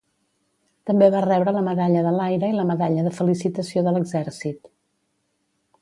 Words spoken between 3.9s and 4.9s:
l'Exèrcit.